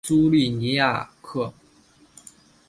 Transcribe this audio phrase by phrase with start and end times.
[0.03, 1.53] 苏利尼亚克。